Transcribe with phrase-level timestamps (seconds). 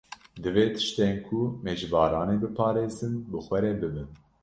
[0.43, 4.09] Divê tiştên ku me ji baranê biparêzin bi xwe re bibin.